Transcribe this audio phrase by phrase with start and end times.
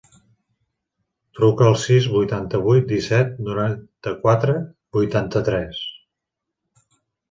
[1.39, 4.59] Truca al sis, vuitanta-vuit, disset, noranta-quatre,
[5.01, 5.89] vuitanta-tres.